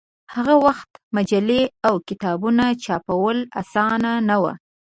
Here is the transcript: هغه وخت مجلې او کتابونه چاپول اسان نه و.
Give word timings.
هغه 0.35 0.53
وخت 0.65 0.91
مجلې 1.15 1.63
او 1.87 1.93
کتابونه 2.07 2.65
چاپول 2.83 3.37
اسان 3.61 4.01
نه 4.29 4.35
و. 4.41 4.43